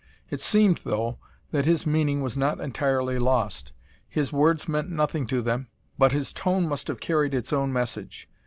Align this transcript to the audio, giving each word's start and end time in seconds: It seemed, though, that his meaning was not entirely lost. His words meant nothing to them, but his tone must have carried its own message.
It 0.31 0.41
seemed, 0.41 0.81
though, 0.83 1.19
that 1.51 1.67
his 1.67 1.85
meaning 1.85 2.21
was 2.21 2.35
not 2.35 2.59
entirely 2.59 3.19
lost. 3.19 3.71
His 4.09 4.33
words 4.33 4.67
meant 4.67 4.89
nothing 4.89 5.27
to 5.27 5.43
them, 5.43 5.67
but 5.95 6.11
his 6.11 6.33
tone 6.33 6.67
must 6.67 6.87
have 6.87 6.99
carried 6.99 7.35
its 7.35 7.53
own 7.53 7.71
message. 7.71 8.27